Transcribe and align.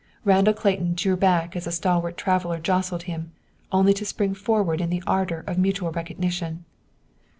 Randall 0.25 0.55
Clayton 0.55 0.95
drew 0.95 1.15
back 1.15 1.55
as 1.55 1.67
a 1.67 1.71
stalwart 1.71 2.17
traveler 2.17 2.57
jostled 2.57 3.03
him, 3.03 3.33
only 3.71 3.93
to 3.93 4.03
spring 4.03 4.33
forward 4.33 4.81
in 4.81 4.89
the 4.89 5.03
ardor 5.05 5.43
of 5.45 5.59
mutual 5.59 5.91
recognition. 5.91 6.65